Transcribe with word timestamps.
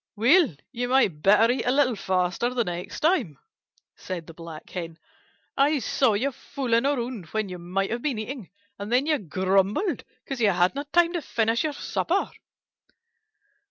"Well, 0.15 0.55
you 0.71 0.87
might 0.87 1.21
better 1.21 1.53
eat 1.53 1.63
a 1.63 1.71
little 1.71 1.95
faster 1.95 2.51
the 2.51 2.63
next 2.63 3.01
time," 3.01 3.37
said 3.95 4.25
the 4.25 4.33
Black 4.33 4.67
Hen. 4.71 4.97
"I 5.55 5.77
saw 5.77 6.13
you 6.15 6.31
fooling 6.31 6.87
around 6.87 7.27
when 7.27 7.49
you 7.49 7.59
might 7.59 7.91
have 7.91 8.01
been 8.01 8.17
eating, 8.17 8.49
and 8.79 8.91
then 8.91 9.05
you 9.05 9.19
grumbled 9.19 10.03
because 10.23 10.41
you 10.41 10.49
hadn't 10.49 10.91
time 10.91 11.13
to 11.13 11.21
finish 11.21 11.63
your 11.63 11.73
supper." 11.73 12.31